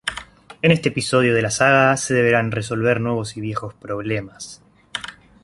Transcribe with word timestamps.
En 0.63 0.71
este 0.71 0.89
episodio 0.89 1.35
de 1.35 1.43
la 1.43 1.51
saga, 1.51 1.95
se 1.95 2.15
deberán 2.15 2.49
resolver 2.51 2.99
nuevos 2.99 3.37
y 3.37 3.41
viejos 3.41 3.75
problemas. 3.75 4.63